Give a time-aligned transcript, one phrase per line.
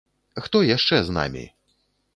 [0.45, 1.47] Хто яшчэ з намі?